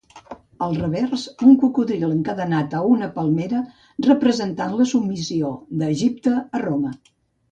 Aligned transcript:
Al 0.67 0.71
revers, 0.77 1.23
un 1.47 1.51
cocodril 1.63 2.05
encadenat 2.15 2.73
a 2.79 2.79
una 2.93 3.09
palmera 3.19 3.61
representant 4.07 4.73
la 4.79 4.87
submissió 4.93 5.51
d'Egipte 5.83 6.37
a 6.43 6.63
Roma. 6.65 6.95